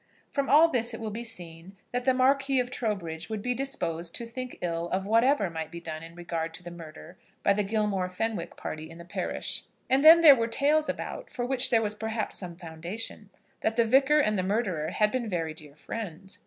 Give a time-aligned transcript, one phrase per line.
[0.31, 4.15] From all this it will be seen that the Marquis of Trowbridge would be disposed
[4.15, 7.61] to think ill of whatever might be done in regard to the murder by the
[7.61, 9.63] Gilmore Fenwick party in the parish.
[9.91, 13.29] And then there were tales about for which there was perhaps some foundation,
[13.59, 16.39] that the Vicar and the murderer had been very dear friends.